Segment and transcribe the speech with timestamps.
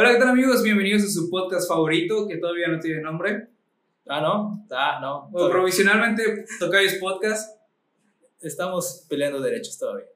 [0.00, 0.62] Hola, ¿qué tal amigos?
[0.62, 3.48] Bienvenidos a su podcast favorito, que todavía no tiene nombre.
[4.06, 4.64] Ah, ¿no?
[4.70, 5.28] Ah, no.
[5.32, 7.58] O provisionalmente Tocayos Podcast.
[8.40, 10.06] Estamos peleando derechos todavía.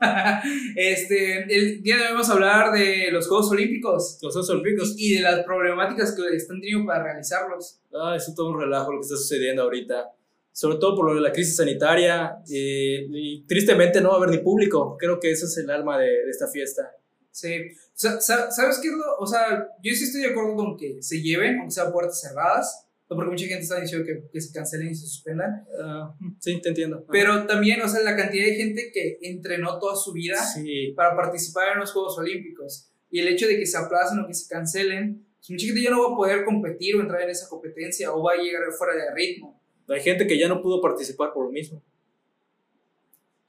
[0.74, 4.18] este, el día de hoy vamos a hablar de los Juegos Olímpicos.
[4.20, 4.94] Los Juegos Olímpicos.
[4.98, 7.78] Y de las problemáticas que están teniendo para realizarlos.
[7.94, 10.10] Ah, es todo un relajo lo que está sucediendo ahorita.
[10.50, 12.38] Sobre todo por lo de la crisis sanitaria.
[12.52, 14.96] eh, y tristemente no va a haber ni público.
[14.98, 16.96] Creo que ese es el alma de, de esta fiesta.
[17.32, 17.54] Sí.
[17.94, 18.88] Sa- sa- ¿Sabes qué?
[18.88, 21.92] es lo- O sea, yo sí estoy de acuerdo con que se lleven, aunque sea
[21.92, 22.86] puertas cerradas.
[23.08, 25.66] Porque mucha gente está diciendo que, que se cancelen y se suspendan.
[25.82, 27.04] Ah, sí, te entiendo.
[27.10, 30.92] Pero también, o sea, la cantidad de gente que entrenó toda su vida Sí.
[30.94, 32.88] para participar en los Juegos Olímpicos.
[33.10, 35.90] Y el hecho de que se aplacen o que se cancelen, pues mucha gente ya
[35.90, 38.94] no va a poder competir o entrar en esa competencia o va a llegar fuera
[38.94, 39.60] de ritmo.
[39.88, 41.82] Hay gente que ya no pudo participar por lo mismo.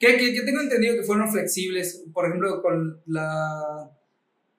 [0.02, 3.92] Que, que, que tengo entendido que fueron flexibles, por ejemplo, con la.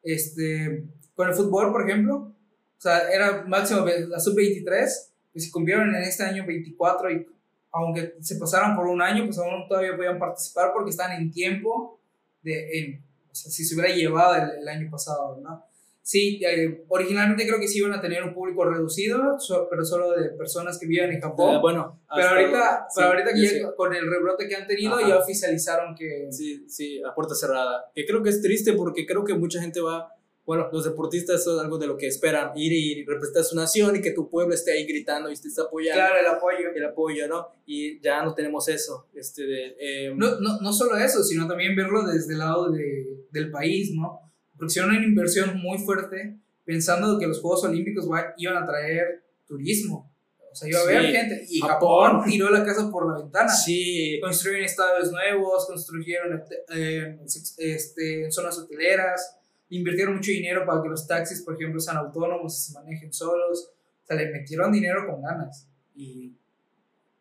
[0.03, 0.85] Este.
[1.15, 2.15] Con el fútbol, por ejemplo.
[2.17, 4.89] O sea, era máximo la sub-23,
[5.33, 7.27] que se convirtieron en este año 24 y
[7.73, 12.01] aunque se pasaron por un año, pues aún todavía podían participar porque están en tiempo
[12.43, 12.79] de.
[12.79, 15.65] en- o sea, si se hubiera llevado el, el año pasado, ¿no?
[16.05, 20.11] Sí, eh, originalmente creo que sí iban a tener un público reducido, so- pero solo
[20.11, 21.55] de personas que viven en Japón.
[21.57, 22.01] Ah, bueno.
[22.15, 25.09] pero ahorita, sí, pero ahorita que ya ya con el rebrote que han tenido, Ajá.
[25.09, 26.27] ya oficializaron que.
[26.31, 27.85] Sí, sí, a puerta cerrada.
[27.95, 30.09] Que creo que es triste porque creo que mucha gente va,
[30.45, 33.55] bueno, los deportistas eso es algo de lo que esperan, ir y representar a su
[33.55, 36.01] nación y que tu pueblo esté ahí gritando y te esté apoyando.
[36.03, 36.69] Claro, el apoyo.
[36.75, 37.47] El apoyo, ¿no?
[37.65, 39.07] Y ya no tenemos eso.
[39.15, 43.07] Este, de, eh, No, no, no solo eso, sino también verlo desde el lado de,
[43.31, 44.32] del país, ¿no?
[44.63, 50.09] Porque hicieron una inversión muy fuerte pensando que los Juegos Olímpicos iban a traer turismo.
[50.53, 51.13] O sea, iba a haber Sí.
[51.13, 51.47] gente.
[51.51, 52.13] Y Japón.
[52.13, 53.49] Japón tiró la casa por la ventana.
[53.49, 56.45] Sí, Construyeron estadios nuevos, construyeron
[56.77, 57.19] eh,
[57.59, 59.37] este, zonas hoteleras,
[59.71, 63.69] invirtieron mucho dinero para que los taxis, por ejemplo, sean autónomos y se manejen solos.
[64.05, 65.67] O sea, le metieron dinero con ganas.
[65.97, 66.37] Y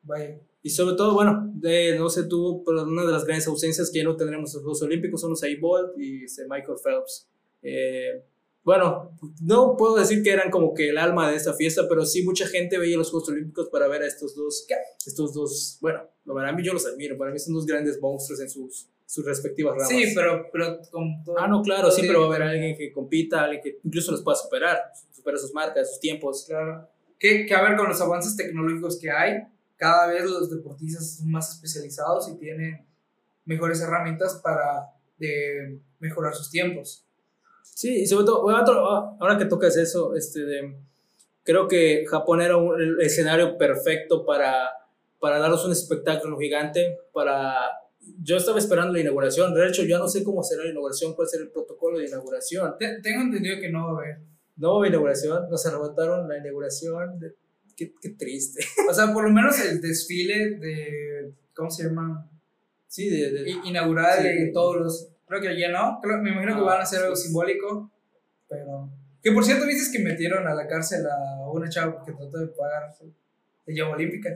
[0.04, 0.38] vaya.
[0.62, 3.98] y sobre todo, bueno, de, no sé tú, pero una de las grandes ausencias que
[3.98, 7.28] ya no tendremos en los Juegos Olímpicos son Usain Bolt y este, Michael Phelps.
[7.62, 8.24] Eh,
[8.64, 12.24] bueno, no puedo decir que eran como que el alma de esta fiesta, pero sí
[12.24, 14.68] mucha gente veía los Juegos Olímpicos para ver a estos dos,
[15.06, 18.50] estos dos, bueno, para mí yo los admiro, para mí son dos grandes monstruos en
[18.50, 19.90] sus, sus respectivas ramas.
[19.90, 21.40] Sí, pero, pero con todo.
[21.40, 24.22] Ah, no, claro, todo siempre va a haber alguien que compita, alguien que incluso los
[24.22, 24.80] pueda superar,
[25.12, 26.46] supera sus marcas, sus tiempos.
[26.48, 26.88] Claro.
[27.18, 29.42] Que, que a ver, con los avances tecnológicos que hay,
[29.76, 32.86] cada vez los deportistas son más especializados y tienen
[33.46, 37.06] mejores herramientas para de mejorar sus tiempos.
[37.64, 40.76] Sí, y sobre todo, ah, ahora que tocas eso, este,
[41.44, 44.70] creo que Japón era un- el escenario perfecto para,
[45.20, 47.56] para darnos un espectáculo gigante, para...
[48.24, 51.28] Yo estaba esperando la inauguración, de hecho yo no sé cómo será la inauguración, cuál
[51.28, 52.76] será el protocolo de inauguración.
[52.80, 54.18] Te- tengo entendido que no va a haber.
[54.58, 57.36] No hubo inauguración, nos arrebataron la inauguración, de-
[57.78, 58.64] qué, qué triste.
[58.90, 61.32] O sea, por lo menos el desfile de.
[61.56, 62.28] ¿Cómo se llama?
[62.88, 64.28] Sí, de, de- I- Inaugural Sí.
[64.28, 65.10] de todos los.
[65.32, 66.00] Creo que ya no.
[66.02, 67.24] Creo, me imagino que Ah, van a hacer algo sí.
[67.24, 67.90] simbólico.
[68.50, 68.90] Pero.
[69.24, 72.48] Que por cierto, viste que metieron a la cárcel a una chava que trató de
[72.48, 72.84] pagar
[73.66, 74.30] la llama olímpica.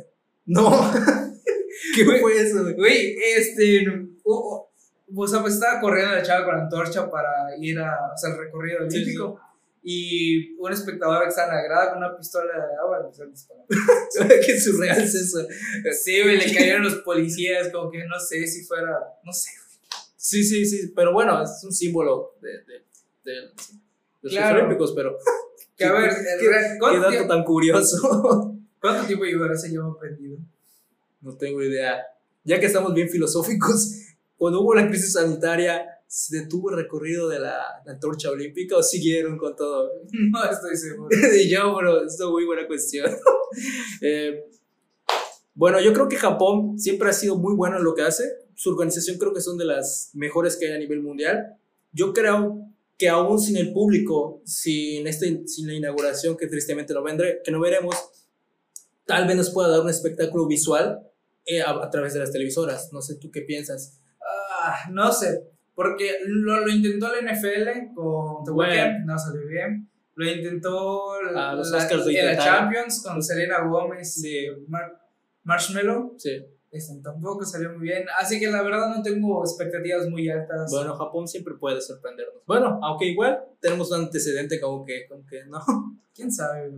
[0.46, 0.70] No,
[1.96, 2.64] ¿qué fue eso?
[2.76, 3.16] güey?
[3.36, 3.86] Este.
[4.24, 4.72] o- o-
[5.18, 7.30] o sea, pues estaba corriendo la chava con la antorcha para
[7.60, 9.40] ir a hacer el recorrido Sí, olímpico.
[9.84, 13.28] Y un espectador que estaba en la grada con una pistola de agua le a
[13.28, 13.66] disparar.
[14.46, 15.46] qué surreal es eso.
[16.04, 18.98] Sí, güey, le cayeron los policías, como que no sé si fuera.
[19.24, 19.52] No sé.
[20.28, 22.74] Sí, sí, sí, pero bueno, es un símbolo de, de,
[23.24, 23.52] de- de
[24.22, 24.48] los Claro.
[24.48, 25.18] Juegos Olímpicos, pero
[25.78, 28.56] Que a ver, qué- qué ¿cuánto, dato tiempo, tan curioso.
[28.82, 30.38] cuánto tiempo llevará ese llama prendido?
[31.22, 32.02] No tengo idea.
[32.44, 33.92] Ya que estamos bien filosóficos,
[34.38, 38.84] cuando hubo la crisis sanitaria, ¿se detuvo el recorrido de la, la antorcha olímpica o
[38.84, 39.92] siguieron con todo?
[40.12, 41.10] No estoy seguro.
[41.40, 43.12] y yo, pero es una muy buena cuestión.
[44.02, 44.44] Eh,
[45.54, 48.24] bueno, yo creo que Japón siempre ha sido muy bueno en lo que hace.
[48.56, 51.56] Su organización creo que son de las mejores que hay a nivel mundial.
[51.92, 52.62] Yo creo
[52.98, 57.52] que aún sin el público, sin, este, sin la inauguración que tristemente no, vendré, que
[57.52, 57.96] no veremos,
[59.06, 61.02] tal vez nos pueda dar un espectáculo visual
[61.46, 62.92] eh, a, a través de las televisoras.
[62.94, 64.00] No sé tú qué piensas.
[64.22, 65.44] Ah, no sé,
[65.76, 68.52] porque lo, lo intentó la NFL con The.
[68.52, 69.90] Weeknd, no salió bien.
[70.16, 71.80] Lo intentó la, Ah, los la-
[72.38, 72.44] la.
[72.44, 74.46] Champions con Selena Gómez Sí.
[74.48, 74.98] y Mar-
[75.44, 76.14] Marshmello.
[76.18, 76.42] Sí.
[76.76, 78.06] Este, tampoco salió muy bien.
[78.20, 80.70] Así que la verdad no tengo expectativas muy altas.
[80.72, 82.44] Bueno, Japón siempre puede sorprendernos.
[82.46, 85.60] Bueno, aunque igual tenemos un antecedente como que, como que no.
[86.16, 86.72] ¿Quién sabe?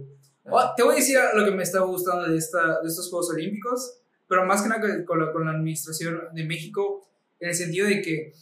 [0.49, 3.29] Oh, te voy a decir lo que me está gustando de, esta, de estos Juegos
[3.31, 3.97] Olímpicos,
[4.27, 7.05] pero más que nada con- la, con la administración de México,
[7.39, 8.33] en el sentido de que,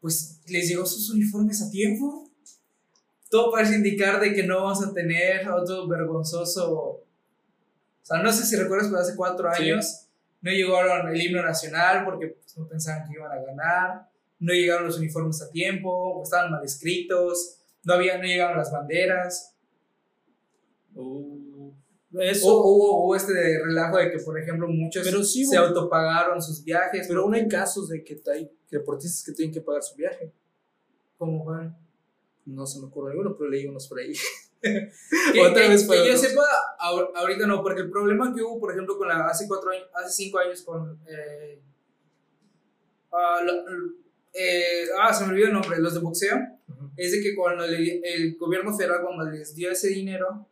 [0.00, 2.28] pues, les llegó sus uniformes a tiempo.
[3.30, 6.72] todo parece indicar de que no vamos a tener otro vergonzoso.
[6.72, 7.02] O
[8.02, 10.03] sea, no sé si recuerdas, pero hace cuatro años
[10.44, 14.84] no llegaron el himno nacional porque pues, no pensaban que iban a ganar, no llegaron
[14.84, 19.56] los uniformes a tiempo, estaban mal escritos, no, había, no llegaron las banderas.
[20.94, 21.72] Uh,
[22.20, 22.60] eso.
[22.62, 27.06] Hubo, hubo, este relajo de que, por ejemplo, muchos se autopagaron sus viajes.
[27.08, 30.30] Pero aún hay casos de que hay deportistas que tienen que pagar su viaje.
[31.16, 31.74] ¿Cómo van?
[32.44, 34.12] No se me ocurre alguno, pero leí unos por ahí.
[35.32, 36.42] que, Otra vez que yo sepa,
[37.14, 40.24] ahorita no, porque el problema que hubo, por ejemplo, con la, hace, cuatro años, hace
[40.24, 40.98] cinco años con...
[41.06, 41.60] Eh,
[43.12, 46.38] uh, eh, ah, se me olvidó el nombre, los de boxeo,
[46.96, 50.48] es de que cuando el gobierno federal cuando les dio ese dinero,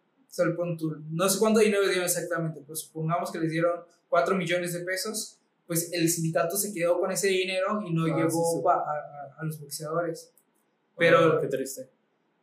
[1.10, 5.38] no sé cuánto dinero dieron exactamente, pero supongamos que les dieron 4 millones de pesos,
[5.66, 9.44] pues el sindicato se quedó con ese dinero y no ah, llegó A, a, a,
[9.44, 10.32] los boxeadores.
[10.96, 11.88] Pero, oh, qué triste.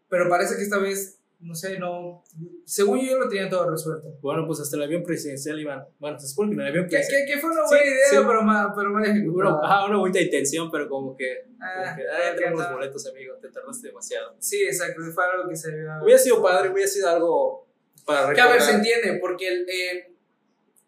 [0.07, 2.23] Pero parece que esta vez no sé, no.
[2.65, 4.17] Según yo, lo tenía todo resuelto.
[4.21, 5.85] Bueno, pues hasta el avión presidencial iban.
[5.97, 7.27] Bueno, se supone que en el avión presidencial.
[7.27, 9.59] Que, fue una buena idea, pero mal, pero mal ejecutada.
[9.63, 11.45] Ah, una buena intención, pero como que.
[11.61, 14.35] Ah, que, ah, tenemos los boletos, amigo, te tardaste demasiado.
[14.39, 16.03] Sí, exacto, fue algo que se había.
[16.03, 17.67] Hubiera sido padre, hubiera sido algo
[18.05, 18.35] para recordar.
[18.35, 20.13] Que a ver, se entiende, porque eh,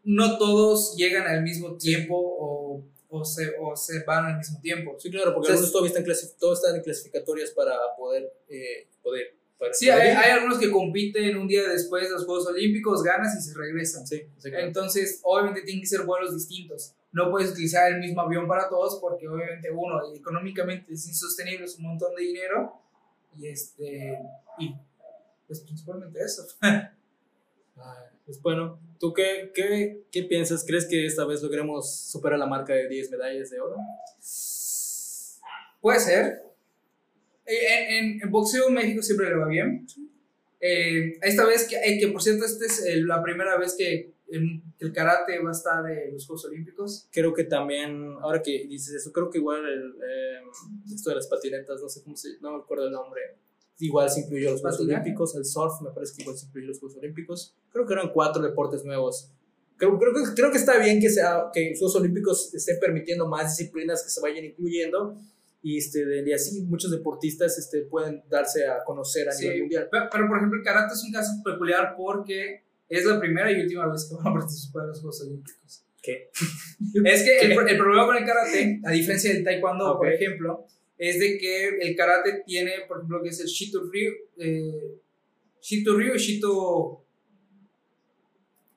[0.03, 4.97] no todos llegan al mismo tiempo o, o, se, o se van al mismo tiempo.
[4.99, 8.33] Sí, claro, porque algunos todavía están, todos están en clasificatorias para poder.
[8.49, 9.40] Eh, poder
[9.73, 13.41] Sí, hay, hay, algunos que compiten un día después de los Juegos Olímpicos, ganas y
[13.41, 14.05] se regresan.
[14.07, 16.95] Sí, Entonces, obviamente tienen que ser vuelos distintos.
[17.11, 21.77] No puedes utilizar el mismo avión para todos porque obviamente uno, económicamente es insostenible, es
[21.77, 22.73] un montón de dinero.
[23.37, 24.17] Y este,
[24.57, 24.75] y
[25.47, 26.47] pues principalmente eso.
[28.25, 30.63] pues bueno, ¿tú qué, qué, qué piensas?
[30.65, 33.77] ¿Crees que esta vez logremos superar la marca de 10 medallas de oro?
[35.81, 36.43] Puede ser,
[37.45, 39.85] eh, en, en, boxeo México siempre le va bien.
[40.59, 44.93] Eh, esta vez, que, eh, que por cierto, esta es la primera vez que, el
[44.93, 47.09] karate va a estar en los Juegos Olímpicos.
[47.11, 49.93] Creo que también, ahora que dices eso, creo que igual el,
[50.93, 53.21] esto de las patinetas, no sé cómo se, no me acuerdo el nombre,
[53.79, 56.79] igual se incluyó los Juegos Olímpicos, el surf me parece que igual se incluyó los
[56.79, 57.55] Juegos Olímpicos.
[57.73, 59.29] Creo que eran cuatro deportes nuevos.
[59.75, 63.57] Creo, creo, creo que está bien que, sea, que los Juegos Olímpicos estén permitiendo más
[63.57, 65.17] disciplinas que se vayan incluyendo
[65.63, 69.87] y, este, y así muchos deportistas este, pueden darse a conocer a nivel mundial.
[69.91, 73.87] Pero, por ejemplo, el karate es un caso peculiar porque es la primera y última
[73.87, 75.85] vez que van a participar en los Juegos Olímpicos.
[76.01, 76.31] ¿Qué?
[77.05, 80.65] Es que el, el, problema con el karate, a diferencia del taekwondo, por ejemplo,
[80.97, 84.99] es de que el karate tiene, por ejemplo, que es el Shito Ryu, eh,
[85.61, 87.05] Shito Ryu y Shito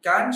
[0.02, 0.31] Kan,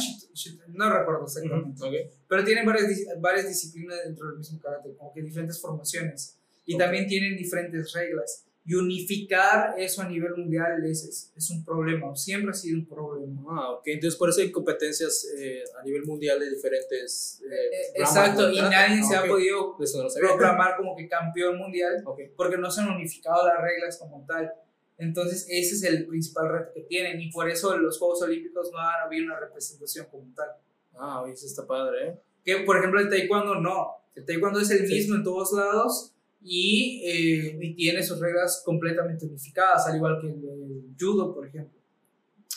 [0.68, 2.10] no recuerdo exactamente.
[2.26, 2.90] Pero tienen varias,
[3.20, 6.37] varias disciplinas dentro del mismo karate, como que diferentes formaciones
[6.68, 8.44] y también tienen diferentes reglas.
[8.66, 13.40] Y unificar eso a nivel mundial es, es, un problema, siempre ha sido un problema.
[13.48, 17.40] Ah, ok, entonces por eso hay competencias eh, a nivel mundial de diferentes...
[17.42, 19.78] Eh, eh, exacto, y nadie se ha podido
[20.20, 22.04] proclamar como que campeón mundial
[22.36, 24.52] porque no se han unificado las reglas como tal.
[24.98, 28.78] Entonces ese es el principal reto que tienen y por eso los Juegos Olímpicos no
[28.78, 30.48] han habido una representación como tal.
[30.92, 32.18] Ah, eso está padre, ¿eh?
[32.44, 37.02] Que por ejemplo el taekwondo no, el taekwondo es el mismo en todos lados y,
[37.04, 41.78] eh, y, tiene sus reglas completamente unificadas, al igual que el, judo, por ejemplo.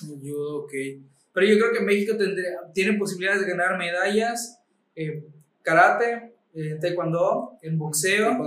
[0.04, 0.72] El judo, ok.
[1.34, 4.60] Pero yo creo que México tendría, tiene posibilidades de ganar medallas
[4.96, 5.26] en
[5.62, 8.38] karate, en taekwondo, en boxeo.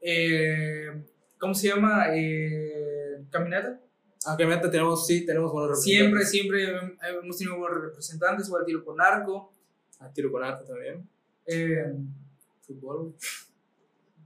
[0.00, 1.02] Eh,
[1.38, 2.06] ¿Cómo se llama?
[2.14, 3.80] Eh, ¿Caminata?
[4.26, 6.30] Ah, caminata tenemos, sí, tenemos buenos representantes.
[6.30, 9.52] Siempre, siempre hemos tenido buenos representantes, igual tiro con arco.
[10.00, 11.06] Ah, tiro con arco también.
[11.46, 11.94] Eh,
[12.62, 13.14] fútbol.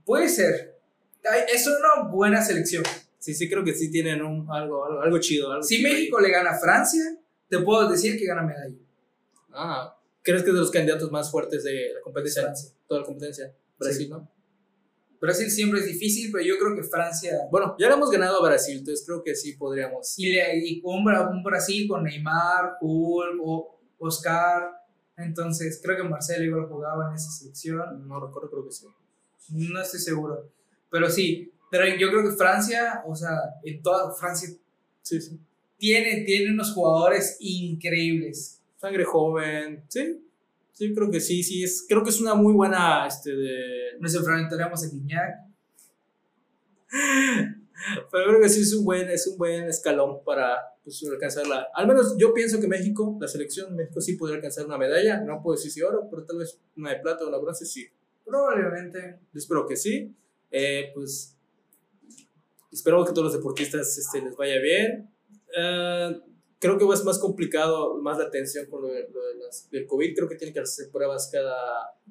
[0.09, 0.75] Puede ser.
[1.53, 2.83] Es una buena selección.
[3.19, 5.61] Sí, sí, creo que sí tienen un, algo, algo, chido.
[5.61, 7.03] si México le gana a Francia,
[7.47, 8.75] te puedo decir que gana medalla.
[9.53, 12.41] Ah, ¿crees que es de los candidatos más fuertes de la competencia?
[12.41, 12.71] Francia.
[12.87, 13.53] Toda la competencia.
[13.77, 14.27] Brasil, ¿no?
[15.21, 17.41] Brasil siempre es difícil, pero yo creo que Francia.
[17.51, 20.17] Bueno, ya le hemos ganado a Brasil, entonces creo que sí podríamos.
[20.17, 21.03] Y, y un,
[21.43, 24.71] Brasil con Neymar, Hulk, o Oscar.
[25.17, 28.07] Entonces creo que Marcelo igual jugaba en esa selección.
[28.07, 28.87] No recuerdo, creo que sí.
[29.51, 30.51] No estoy seguro.
[30.89, 33.29] Pero sí, pero yo creo que Francia, o sea,
[33.63, 34.49] en toda Francia
[35.01, 35.39] sí, sí.
[35.77, 38.61] Tiene, tiene unos jugadores increíbles.
[38.77, 40.25] Sangre joven, sí.
[40.73, 41.63] Sí, creo que sí, sí.
[41.63, 43.07] Es, creo que es una muy buena.
[43.07, 43.97] Este, de...
[43.99, 45.35] Nos enfrentaremos a Guiñac.
[48.11, 51.67] Pero creo que sí es un buen, es un buen escalón para pues, alcanzarla.
[51.73, 55.21] Al menos yo pienso que México, la selección México sí podría alcanzar una medalla.
[55.21, 57.87] No puedo decir si oro, pero tal vez una de plata o una bronce sí.
[58.29, 59.19] Probablemente.
[59.33, 60.15] espero que sí.
[60.51, 61.35] Eh, pues
[62.71, 65.09] esperamos que todos los deportistas este, les vaya bien.
[65.49, 66.21] Uh,
[66.59, 69.07] creo que es más complicado, más la atención con lo, de,
[69.43, 70.15] las, del COVID.
[70.15, 71.55] Creo que tienen que hacer pruebas cada.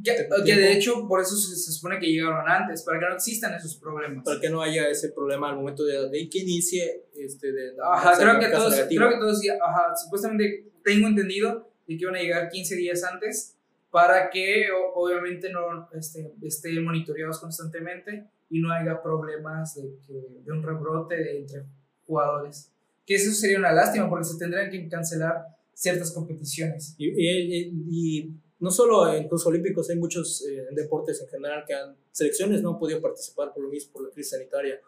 [0.03, 3.55] Que, que de hecho, por eso se, supone que llegaron antes, para que no existan
[3.55, 4.25] esos problemas.
[4.25, 7.05] Para que no haya ese problema al momento de, de que inicie.
[7.15, 9.41] Este, de, ajá, creo que, todos, creo que todos.
[9.63, 13.58] Ajá, supuestamente tengo entendido de que iban a llegar 15 días antes
[13.91, 20.53] para que obviamente no este, estén monitoreados constantemente y no haya problemas de, que, de
[20.53, 21.65] un rebrote de, entre
[22.07, 22.73] jugadores
[23.09, 25.43] que eso sería una lástima porque se tendrían que cancelar
[25.73, 26.95] ciertas competiciones.
[26.99, 31.97] Y, y, no solo en Juegos Olímpicos, hay muchos eh, deportes en general que han,
[32.11, 34.79] selecciones no han podido participar por lo mismo, por la crisis sanitaria.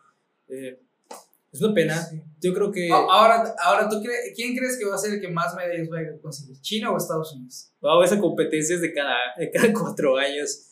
[0.49, 0.79] Eh,
[1.53, 2.09] es una pena.
[2.41, 2.89] Yo creo que.
[2.91, 5.99] Ahora, ahora ¿tú crees, ¿quién crees que va a ser el que más medallas va
[5.99, 6.61] a conseguir?
[6.61, 7.73] ¿China o Estados Unidos?
[7.81, 10.67] Wow, esa competencia es de cada, de cada cuatro años.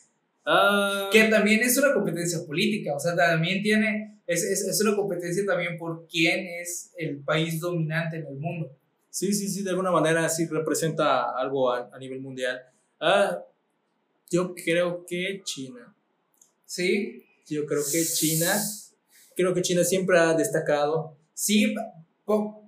[0.45, 1.11] Ah.
[1.13, 5.45] Que también es una competencia política, o sea, también tiene, es, es, es, una competencia
[5.45, 8.71] también por quién es el país dominante en el mundo.
[9.11, 12.63] Sí, sí, sí, de alguna manera sí representa algo a, a nivel mundial.
[13.01, 13.43] Ah,
[14.31, 15.95] yo creo que China.
[16.65, 17.25] Sí.
[17.49, 18.55] Yo creo que China,
[19.38, 21.16] creo que China siempre ha destacado.
[21.33, 21.73] Sí,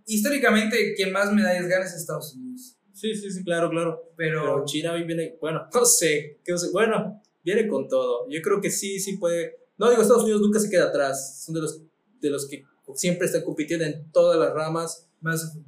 [0.06, 2.76] históricamente quien más medallas gana es Estados Unidos.
[2.94, 4.12] Sí, sí, sí, claro, claro.
[4.16, 8.28] Pero, Pero China hoy viene, bueno, no sé, no sé, bueno, viene con todo.
[8.30, 9.58] Yo creo que sí, sí puede.
[9.78, 11.42] No digo, Estados Unidos nunca se queda atrás.
[11.44, 11.82] Son de los,
[12.20, 15.08] de los que siempre están compitiendo en todas las ramas.
[15.20, 15.58] Más.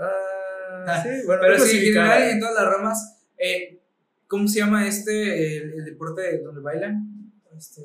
[0.00, 3.18] Ah, sí, bueno, pero sí, en general en todas las ramas.
[3.38, 3.78] Eh,
[4.26, 7.32] ¿Cómo se llama este, el, deporte donde bailan?
[7.56, 7.82] Este.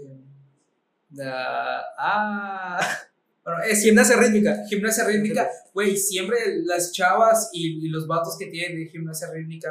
[1.22, 2.80] Ah.
[3.44, 4.64] Bueno, es gimnasia rítmica.
[4.70, 9.70] Gimnasia rítmica, güey, siempre las chavas y, los vatos que tienen de gimnasia rítmica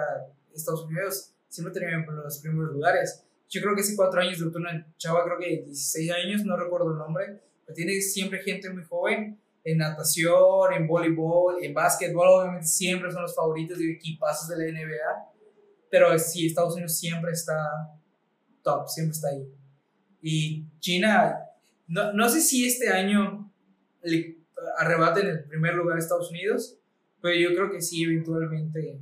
[0.54, 3.24] Estados Unidos siempre tenían los primeros lugares.
[3.48, 6.92] Yo creo que hace cuatro años de una chava, creo que 16 años, no recuerdo
[6.92, 12.66] el nombre, pero tiene siempre gente muy joven en natación, en voleibol, en básquetbol, obviamente
[12.66, 15.32] siempre son los favoritos de equipazos de la NBA,
[15.90, 17.54] pero sí, Estados Unidos siempre está
[18.62, 19.46] top, siempre está ahí.
[20.22, 21.38] Y China,
[21.88, 23.52] no, no sé si este año
[24.02, 24.38] le
[24.78, 26.78] arrebaten el primer lugar a Estados Unidos,
[27.20, 29.00] pero yo creo que sí, eventualmente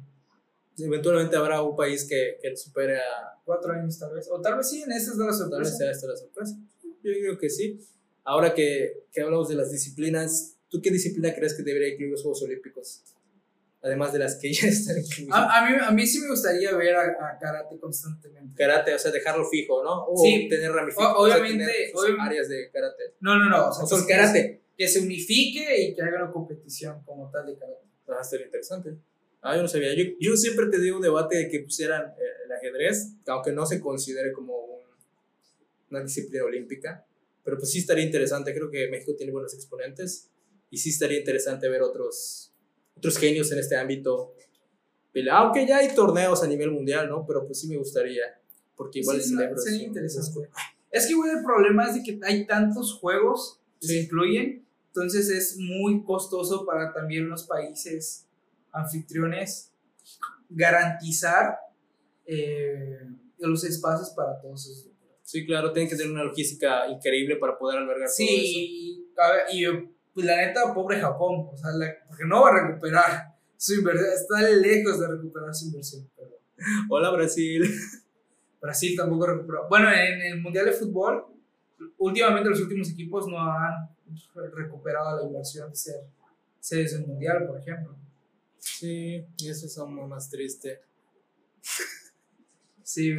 [0.85, 4.29] eventualmente habrá un país que, que supere a cuatro años tal vez.
[4.31, 5.51] O tal vez sí, en esta es la sorpresa.
[5.51, 6.57] Tal vez sea esta la sorpresa.
[6.83, 7.81] Yo creo que sí.
[8.25, 12.23] Ahora que, que hablamos de las disciplinas, ¿tú qué disciplina crees que debería incluir los
[12.23, 13.03] Juegos Olímpicos?
[13.83, 15.39] Además de las que ya están incluidas.
[15.39, 18.55] A, a, mí, a mí sí me gustaría ver a, karate constantemente.
[18.57, 20.05] Karate, o sea, dejarlo fijo, ¿no?
[20.07, 21.17] O sí, tener ramificaciones.
[21.17, 23.15] Obviamente, áreas de karate.
[23.21, 23.69] No, no, no.
[23.69, 24.61] O sea, o karate.
[24.77, 27.87] Que se unifique y que haga una competición como tal de karate.
[28.09, 28.97] Va a ser interesante.
[29.43, 29.95] Ah, yo no sabía.
[29.95, 33.65] Yo, yo siempre te digo un debate de que pusieran eh, el ajedrez, aunque no
[33.65, 34.81] se considere como un,
[35.91, 37.07] una disciplina olímpica,
[37.43, 38.55] pero pues sí estaría interesante.
[38.55, 40.31] Creo que México tiene buenos exponentes
[40.71, 42.50] y sí estaría interesante ver otros,
[43.01, 44.35] otros genios en este ámbito.
[45.33, 47.27] Aunque ya hay torneos a nivel mundial, ¿no?
[47.27, 48.23] Pero pues sí me gustaría,
[48.77, 50.49] porque igual sí, sería interesante.
[50.91, 55.29] Es que igual el problema es de que hay tantos juegos que se incluyen, entonces
[55.31, 58.27] es muy costoso para también los países
[58.73, 59.73] anfitriones
[60.49, 61.59] garantizar
[62.27, 63.01] eh,
[63.39, 64.91] los espacios para todos esos
[65.23, 68.27] Sí, claro, tienen que tener una logística increíble para poder albergar sí,
[69.15, 69.57] todo eso.
[69.57, 71.71] y pues, la neta, pobre Japón, o sea,
[72.07, 76.09] porque no va a recuperar su inversión, está lejos de recuperar su inversión.
[76.89, 77.63] Hola Brasil.
[78.61, 79.69] Brasil tampoco recuperó.
[79.69, 81.25] Bueno, en el Mundial de Fútbol,
[81.99, 83.89] últimamente los últimos equipos no han
[84.55, 86.03] recuperado la inversión de ser
[86.61, 87.97] sedes del Mundial, por ejemplo.
[88.59, 90.83] Sí, y eso es aún más triste.
[92.83, 93.15] sí,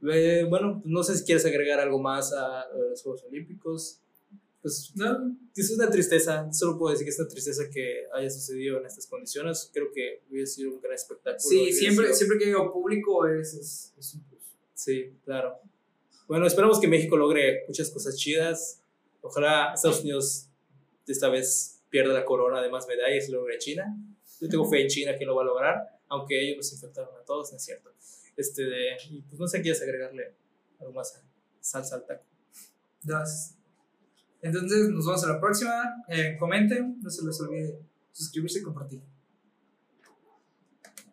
[0.00, 4.00] bueno, no sé si quieres agregar algo más a, los Juegos Olímpicos.
[4.62, 8.78] Pues no, es una tristeza, solo puedo decir que es una tristeza que haya sucedido
[8.78, 9.70] en estas condiciones.
[9.72, 11.40] Creo que hubiera sido un gran espectáculo.
[11.40, 14.42] Sí, siempre, siempre que haya público es, es, es un plus.
[14.74, 15.58] Sí, claro.
[16.28, 18.82] Bueno, esperamos que México logre muchas cosas chidas.
[19.22, 20.48] Ojalá Estados Unidos
[21.06, 23.96] esta vez pierda la corona de más medallas y logre China.
[24.40, 27.24] Yo tengo fe en China que lo va a lograr, aunque ellos nos infectaron a
[27.24, 27.90] todos, no es cierto.
[28.36, 30.34] Este de, y pues no sé, quieres agregarle
[30.78, 31.22] algo más a
[31.60, 32.24] salsa al taco.
[33.02, 33.59] Gracias.
[34.42, 35.72] Entonces, nos vemos a la próxima.
[36.08, 37.78] Eh, comenten, no se les olvide
[38.12, 39.00] suscribirse y compartir.